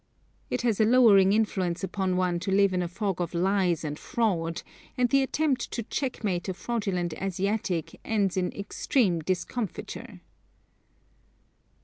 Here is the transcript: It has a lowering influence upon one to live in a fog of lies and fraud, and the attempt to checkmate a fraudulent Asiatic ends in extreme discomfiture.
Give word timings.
It 0.49 0.63
has 0.63 0.79
a 0.79 0.83
lowering 0.83 1.31
influence 1.31 1.83
upon 1.83 2.17
one 2.17 2.39
to 2.39 2.51
live 2.51 2.73
in 2.73 2.81
a 2.81 2.87
fog 2.87 3.21
of 3.21 3.35
lies 3.35 3.83
and 3.83 3.99
fraud, 3.99 4.63
and 4.97 5.07
the 5.07 5.21
attempt 5.21 5.69
to 5.73 5.83
checkmate 5.83 6.49
a 6.49 6.55
fraudulent 6.55 7.13
Asiatic 7.21 7.99
ends 8.03 8.35
in 8.35 8.51
extreme 8.53 9.19
discomfiture. 9.19 10.21